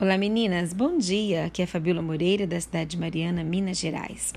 Olá 0.00 0.18
meninas, 0.18 0.72
bom 0.72 0.98
dia. 0.98 1.44
Aqui 1.44 1.62
é 1.62 1.66
Fabíola 1.66 2.02
Moreira 2.02 2.48
da 2.48 2.60
cidade 2.60 2.90
de 2.90 2.98
Mariana, 2.98 3.44
Minas 3.44 3.78
Gerais. 3.78 4.34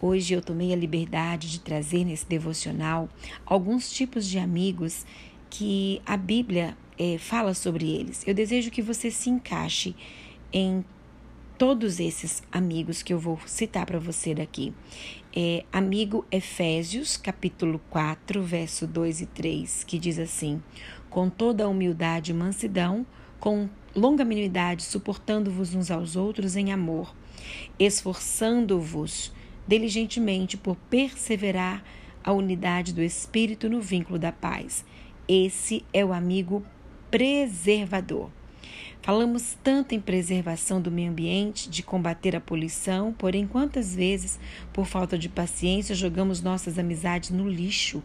Hoje 0.00 0.32
eu 0.32 0.40
tomei 0.40 0.72
a 0.72 0.76
liberdade 0.76 1.50
de 1.50 1.60
trazer 1.60 2.06
nesse 2.06 2.26
devocional 2.26 3.06
alguns 3.44 3.92
tipos 3.92 4.26
de 4.26 4.38
amigos 4.38 5.04
que 5.50 6.00
a 6.06 6.16
Bíblia 6.16 6.74
é, 6.98 7.18
fala 7.18 7.52
sobre 7.52 7.86
eles. 7.86 8.26
Eu 8.26 8.32
desejo 8.32 8.70
que 8.70 8.80
você 8.80 9.10
se 9.10 9.28
encaixe 9.28 9.94
em 10.50 10.82
todos 11.58 12.00
esses 12.00 12.42
amigos 12.50 13.02
que 13.02 13.12
eu 13.12 13.18
vou 13.18 13.38
citar 13.44 13.84
para 13.84 13.98
você 13.98 14.34
daqui. 14.34 14.72
É, 15.36 15.66
amigo 15.70 16.24
Efésios, 16.30 17.18
capítulo 17.18 17.78
4, 17.90 18.42
verso 18.42 18.86
2 18.86 19.20
e 19.20 19.26
3, 19.26 19.84
que 19.84 19.98
diz 19.98 20.18
assim: 20.18 20.62
Com 21.10 21.28
toda 21.28 21.64
a 21.64 21.68
humildade 21.68 22.30
e 22.30 22.34
mansidão, 22.34 23.06
com 23.38 23.68
longanimidade, 23.94 24.82
suportando-vos 24.82 25.74
uns 25.74 25.90
aos 25.90 26.16
outros 26.16 26.56
em 26.56 26.72
amor, 26.72 27.14
esforçando-vos 27.78 29.32
diligentemente 29.66 30.56
por 30.56 30.76
perseverar 30.90 31.82
a 32.22 32.32
unidade 32.32 32.92
do 32.92 33.02
espírito 33.02 33.68
no 33.68 33.80
vínculo 33.80 34.18
da 34.18 34.32
paz. 34.32 34.84
Esse 35.28 35.84
é 35.92 36.04
o 36.04 36.12
amigo 36.12 36.64
preservador. 37.10 38.30
Falamos 39.00 39.56
tanto 39.62 39.94
em 39.94 40.00
preservação 40.00 40.80
do 40.80 40.90
meio 40.90 41.10
ambiente, 41.10 41.68
de 41.68 41.82
combater 41.82 42.34
a 42.34 42.40
poluição, 42.40 43.12
porém, 43.12 43.46
quantas 43.46 43.94
vezes, 43.94 44.40
por 44.72 44.86
falta 44.86 45.18
de 45.18 45.28
paciência, 45.28 45.94
jogamos 45.94 46.40
nossas 46.40 46.78
amizades 46.78 47.28
no 47.28 47.46
lixo 47.46 48.02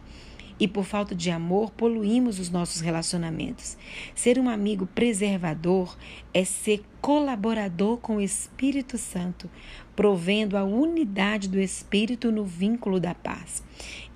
e 0.60 0.68
por 0.68 0.84
falta 0.84 1.16
de 1.16 1.32
amor 1.32 1.72
poluímos 1.72 2.40
os 2.40 2.50
nossos 2.50 2.82
relacionamentos. 2.82 3.78
Ser 4.14 4.38
um 4.38 4.50
amigo 4.50 4.86
preservador 4.86 5.98
é 6.34 6.44
ser 6.44 6.84
colaborador 7.02 7.98
com 7.98 8.18
o 8.18 8.22
Espírito 8.22 8.98
Santo, 8.98 9.50
provendo 9.96 10.58
a 10.58 10.64
unidade 10.64 11.48
do 11.48 11.60
Espírito 11.60 12.32
no 12.32 12.44
vínculo 12.44 13.00
da 13.00 13.16
paz. 13.16 13.64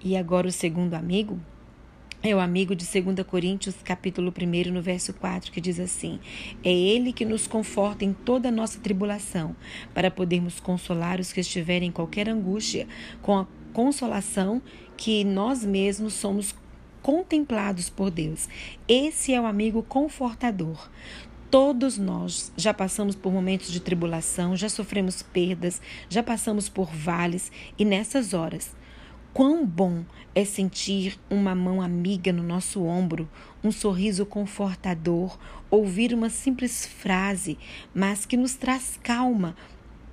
E 0.03 0.17
agora 0.17 0.47
o 0.47 0.51
segundo 0.51 0.95
amigo 0.95 1.39
é 2.25 2.33
o 2.33 2.39
amigo 2.39 2.73
de 2.73 2.85
2 2.85 3.27
Coríntios, 3.27 3.75
capítulo 3.83 4.33
1, 4.37 4.71
no 4.71 4.81
verso 4.81 5.13
4, 5.13 5.51
que 5.51 5.59
diz 5.59 5.77
assim: 5.77 6.21
É 6.63 6.71
ele 6.71 7.11
que 7.11 7.25
nos 7.25 7.47
conforta 7.47 8.05
em 8.05 8.13
toda 8.13 8.47
a 8.47 8.51
nossa 8.51 8.79
tribulação, 8.79 9.53
para 9.93 10.09
podermos 10.09 10.57
consolar 10.57 11.19
os 11.19 11.33
que 11.33 11.41
estiverem 11.41 11.89
em 11.89 11.91
qualquer 11.91 12.29
angústia, 12.29 12.87
com 13.21 13.39
a 13.39 13.47
consolação 13.73 14.61
que 14.95 15.23
nós 15.23 15.65
mesmos 15.65 16.13
somos 16.13 16.55
contemplados 17.01 17.89
por 17.89 18.09
Deus. 18.09 18.47
Esse 18.87 19.33
é 19.33 19.41
o 19.41 19.45
amigo 19.45 19.83
confortador. 19.83 20.89
Todos 21.51 21.97
nós 21.97 22.51
já 22.57 22.73
passamos 22.73 23.15
por 23.15 23.31
momentos 23.31 23.71
de 23.71 23.79
tribulação, 23.79 24.55
já 24.55 24.69
sofremos 24.69 25.21
perdas, 25.21 25.81
já 26.09 26.23
passamos 26.23 26.69
por 26.69 26.89
vales 26.91 27.51
e 27.77 27.85
nessas 27.85 28.33
horas, 28.33 28.75
quão 29.33 29.65
bom 29.65 30.03
é 30.33 30.45
sentir 30.45 31.19
uma 31.29 31.53
mão 31.53 31.81
amiga 31.81 32.33
no 32.33 32.41
nosso 32.41 32.83
ombro, 32.83 33.29
um 33.63 33.71
sorriso 33.71 34.25
confortador, 34.25 35.37
ouvir 35.69 36.13
uma 36.13 36.29
simples 36.29 36.87
frase, 36.87 37.57
mas 37.93 38.25
que 38.25 38.37
nos 38.37 38.55
traz 38.55 38.99
calma, 39.03 39.55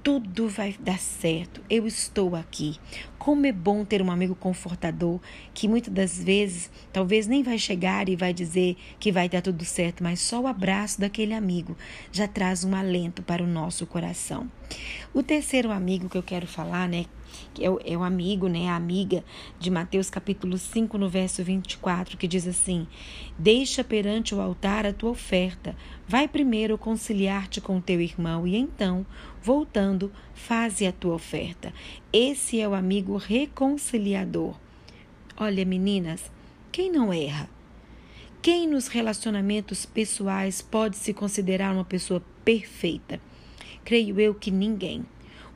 tudo 0.02 0.48
vai 0.48 0.74
dar 0.80 0.98
certo. 0.98 1.60
Eu 1.68 1.86
estou 1.86 2.34
aqui. 2.34 2.76
Como 3.18 3.46
é 3.46 3.52
bom 3.52 3.84
ter 3.84 4.00
um 4.00 4.10
amigo 4.10 4.34
confortador 4.34 5.20
que 5.52 5.68
muitas 5.68 5.92
das 5.92 6.22
vezes 6.22 6.70
talvez 6.92 7.26
nem 7.26 7.42
vai 7.42 7.58
chegar 7.58 8.08
e 8.08 8.16
vai 8.16 8.32
dizer 8.32 8.76
que 8.98 9.12
vai 9.12 9.28
dar 9.28 9.42
tudo 9.42 9.64
certo, 9.64 10.02
mas 10.02 10.20
só 10.20 10.40
o 10.40 10.46
abraço 10.46 11.00
daquele 11.00 11.34
amigo 11.34 11.76
já 12.10 12.26
traz 12.26 12.64
um 12.64 12.74
alento 12.74 13.22
para 13.22 13.42
o 13.42 13.46
nosso 13.46 13.86
coração. 13.86 14.50
O 15.12 15.22
terceiro 15.22 15.72
amigo 15.72 16.08
que 16.08 16.16
eu 16.16 16.22
quero 16.22 16.46
falar, 16.46 16.88
né, 16.88 17.06
que 17.52 17.64
é 17.64 17.70
o, 17.70 17.80
é 17.84 17.96
o 17.96 18.02
amigo, 18.02 18.48
né, 18.48 18.68
a 18.68 18.76
amiga 18.76 19.24
de 19.58 19.70
Mateus 19.70 20.08
capítulo 20.08 20.56
5, 20.56 20.96
no 20.96 21.08
verso 21.08 21.42
24, 21.42 22.16
que 22.16 22.28
diz 22.28 22.46
assim: 22.46 22.86
Deixa 23.38 23.82
perante 23.82 24.34
o 24.34 24.40
altar 24.40 24.86
a 24.86 24.92
tua 24.92 25.10
oferta, 25.10 25.76
vai 26.06 26.28
primeiro 26.28 26.78
conciliar-te 26.78 27.60
com 27.60 27.80
teu 27.80 28.00
irmão 28.00 28.46
e 28.46 28.56
então, 28.56 29.04
voltando, 29.42 30.12
faze 30.34 30.86
a 30.86 30.92
tua 30.92 31.14
oferta. 31.14 31.72
Esse 32.12 32.60
é 32.60 32.68
o 32.68 32.74
amigo 32.74 33.16
reconciliador. 33.16 34.54
Olha, 35.36 35.64
meninas, 35.64 36.30
quem 36.70 36.90
não 36.90 37.12
erra? 37.12 37.48
Quem 38.42 38.66
nos 38.66 38.86
relacionamentos 38.86 39.84
pessoais 39.84 40.62
pode 40.62 40.96
se 40.96 41.12
considerar 41.12 41.74
uma 41.74 41.84
pessoa 41.84 42.22
perfeita? 42.44 43.20
Creio 43.84 44.20
eu 44.20 44.34
que 44.34 44.50
ninguém. 44.50 45.04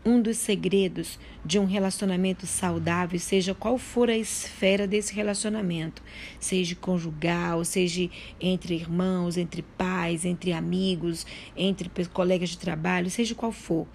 Um 0.06 0.20
dos 0.20 0.36
segredos 0.36 1.18
de 1.42 1.58
um 1.58 1.64
relacionamento 1.64 2.46
saudável, 2.46 3.18
seja 3.18 3.54
qual 3.54 3.78
for 3.78 4.10
a 4.10 4.16
esfera 4.16 4.86
desse 4.86 5.14
relacionamento, 5.14 6.02
seja 6.38 6.74
conjugal, 6.74 7.64
seja 7.64 8.10
entre 8.38 8.74
irmãos, 8.74 9.38
entre 9.38 9.62
pais, 9.62 10.26
entre 10.26 10.52
amigos, 10.52 11.26
entre 11.56 11.90
colegas 12.12 12.50
de 12.50 12.58
trabalho, 12.58 13.08
seja 13.08 13.34
qual 13.34 13.50
for, 13.50 13.86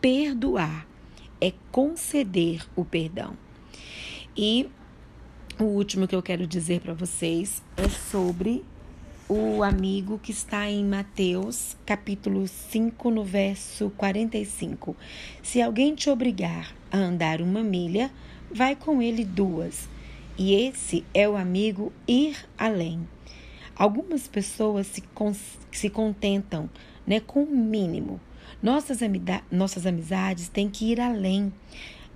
perdoar 0.00 0.86
é 1.40 1.52
conceder 1.72 2.64
o 2.76 2.84
perdão. 2.84 3.36
E 4.36 4.68
o 5.58 5.64
último 5.64 6.06
que 6.06 6.14
eu 6.14 6.22
quero 6.22 6.46
dizer 6.46 6.80
para 6.80 6.94
vocês 6.94 7.62
é 7.76 7.88
sobre 7.88 8.64
o 9.28 9.64
amigo 9.64 10.20
que 10.20 10.30
está 10.30 10.70
em 10.70 10.84
Mateus, 10.84 11.76
capítulo 11.84 12.46
5, 12.46 13.10
no 13.10 13.24
verso 13.24 13.90
45. 13.96 14.96
Se 15.42 15.60
alguém 15.60 15.96
te 15.96 16.08
obrigar 16.08 16.72
a 16.92 16.98
andar 16.98 17.40
uma 17.40 17.60
milha, 17.60 18.10
vai 18.54 18.76
com 18.76 19.02
ele 19.02 19.24
duas. 19.24 19.88
E 20.38 20.54
esse 20.54 21.04
é 21.12 21.28
o 21.28 21.36
amigo 21.36 21.92
ir 22.06 22.36
além. 22.56 23.06
Algumas 23.74 24.28
pessoas 24.28 24.86
se, 24.86 25.02
se 25.72 25.90
contentam 25.90 26.70
né, 27.04 27.18
com 27.18 27.42
o 27.42 27.56
mínimo. 27.56 28.20
Nossas, 28.62 29.00
nossas 29.50 29.86
amizades 29.86 30.48
têm 30.48 30.68
que 30.68 30.92
ir 30.92 31.00
além, 31.00 31.52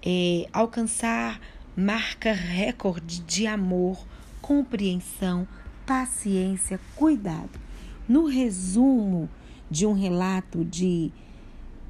é, 0.05 0.47
alcançar 0.53 1.41
marca 1.77 2.33
recorde 2.33 3.21
de 3.23 3.49
amor, 3.49 3.99
compreensão, 4.41 5.47
paciência, 5.91 6.79
cuidado. 6.95 7.59
No 8.09 8.27
resumo 8.27 9.29
de 9.69 9.85
um 9.87 9.93
relato 9.93 10.65
de, 10.65 11.11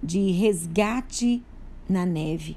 de 0.03 0.31
resgate 0.31 1.43
na 1.87 2.07
neve, 2.07 2.57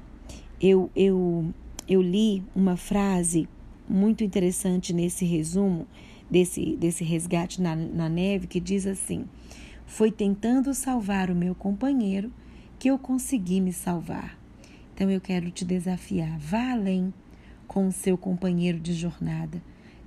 eu, 0.58 0.90
eu, 0.96 1.52
eu 1.86 2.00
li 2.00 2.42
uma 2.56 2.78
frase 2.78 3.46
muito 3.86 4.24
interessante 4.24 4.94
nesse 4.94 5.26
resumo 5.26 5.86
desse, 6.30 6.76
desse 6.76 7.04
resgate 7.04 7.60
na, 7.60 7.76
na 7.76 8.08
neve 8.08 8.46
que 8.46 8.58
diz 8.58 8.86
assim: 8.86 9.26
Foi 9.84 10.10
tentando 10.10 10.72
salvar 10.72 11.30
o 11.30 11.36
meu 11.36 11.54
companheiro 11.54 12.32
que 12.78 12.88
eu 12.88 12.98
consegui 12.98 13.60
me 13.60 13.70
salvar. 13.74 14.38
Então 14.94 15.10
eu 15.10 15.20
quero 15.20 15.50
te 15.50 15.66
desafiar, 15.66 16.38
vá 16.38 16.72
além 16.72 17.12
com 17.68 17.86
o 17.86 17.92
seu 17.92 18.16
companheiro 18.16 18.80
de 18.80 18.94
jornada 18.94 19.60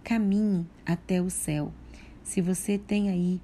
caminhe 0.07 0.66
até 0.85 1.22
o 1.22 1.29
céu. 1.29 1.73
Se 2.23 2.40
você 2.40 2.78
tem 2.78 3.09
aí, 3.09 3.41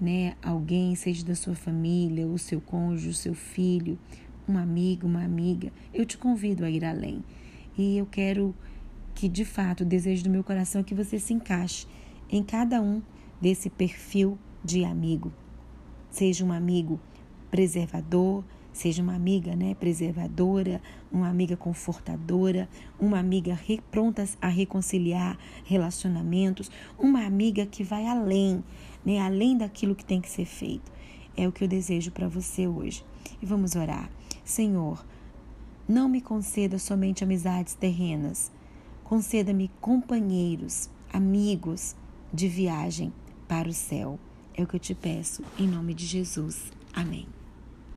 né, 0.00 0.34
alguém, 0.42 0.94
seja 0.94 1.22
da 1.22 1.34
sua 1.34 1.54
família, 1.54 2.26
o 2.26 2.38
seu 2.38 2.58
cônjuge, 2.58 3.10
o 3.10 3.14
seu 3.14 3.34
filho, 3.34 3.98
um 4.48 4.56
amigo, 4.56 5.06
uma 5.06 5.22
amiga, 5.22 5.70
eu 5.92 6.06
te 6.06 6.16
convido 6.16 6.64
a 6.64 6.70
ir 6.70 6.86
além. 6.86 7.22
E 7.76 7.98
eu 7.98 8.06
quero 8.06 8.54
que, 9.14 9.28
de 9.28 9.44
fato, 9.44 9.82
o 9.82 9.84
desejo 9.84 10.24
do 10.24 10.30
meu 10.30 10.42
coração 10.42 10.80
é 10.80 10.84
que 10.84 10.94
você 10.94 11.18
se 11.18 11.34
encaixe 11.34 11.86
em 12.30 12.42
cada 12.42 12.80
um 12.80 13.02
desse 13.38 13.68
perfil 13.68 14.38
de 14.64 14.86
amigo. 14.86 15.30
Seja 16.08 16.46
um 16.46 16.52
amigo 16.52 16.98
preservador, 17.50 18.42
Seja 18.76 19.02
uma 19.02 19.14
amiga 19.14 19.56
né, 19.56 19.74
preservadora, 19.74 20.82
uma 21.10 21.30
amiga 21.30 21.56
confortadora, 21.56 22.68
uma 23.00 23.18
amiga 23.18 23.58
pronta 23.90 24.28
a 24.38 24.48
reconciliar 24.48 25.38
relacionamentos, 25.64 26.70
uma 26.98 27.24
amiga 27.24 27.64
que 27.64 27.82
vai 27.82 28.06
além, 28.06 28.62
né, 29.02 29.18
além 29.18 29.56
daquilo 29.56 29.94
que 29.94 30.04
tem 30.04 30.20
que 30.20 30.28
ser 30.28 30.44
feito. 30.44 30.92
É 31.34 31.48
o 31.48 31.52
que 31.52 31.64
eu 31.64 31.68
desejo 31.68 32.12
para 32.12 32.28
você 32.28 32.68
hoje. 32.68 33.02
E 33.40 33.46
vamos 33.46 33.74
orar. 33.74 34.10
Senhor, 34.44 35.02
não 35.88 36.06
me 36.06 36.20
conceda 36.20 36.78
somente 36.78 37.24
amizades 37.24 37.72
terrenas. 37.72 38.52
Conceda-me 39.04 39.70
companheiros, 39.80 40.90
amigos 41.10 41.96
de 42.30 42.46
viagem 42.46 43.10
para 43.48 43.70
o 43.70 43.72
céu. 43.72 44.18
É 44.54 44.62
o 44.62 44.66
que 44.66 44.76
eu 44.76 44.80
te 44.80 44.94
peço, 44.94 45.42
em 45.58 45.66
nome 45.66 45.94
de 45.94 46.04
Jesus. 46.04 46.70
Amém. 46.92 47.26